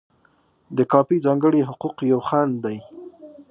د 0.77 0.79
کاپي 0.91 1.17
ځانګړي 1.25 1.61
حقوق 1.69 1.97
یو 2.11 2.19
خنډ 2.27 2.53
دی. 2.65 2.77